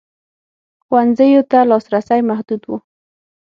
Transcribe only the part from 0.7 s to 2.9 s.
ښوونځیو ته لاسرسی محدود و.